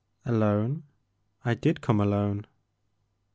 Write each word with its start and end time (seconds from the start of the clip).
Alone? 0.25 0.81
I 1.45 1.53
did 1.53 1.81
come 1.81 2.01
alone." 2.01 2.47